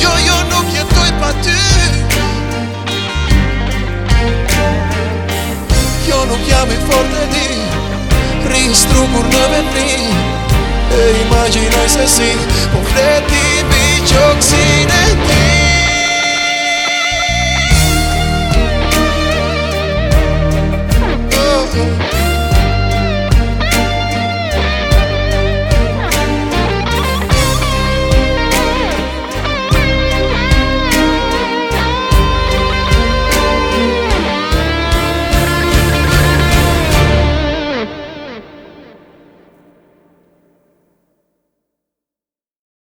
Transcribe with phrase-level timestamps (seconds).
[0.03, 1.59] Jo, jo, nuk jetoj pa ty
[6.09, 7.47] Jo, nuk jam i fort e di
[8.53, 9.91] Ristru kur në vetri
[11.01, 12.31] E imaginoj se si
[12.73, 14.66] Po fleti mi qoksi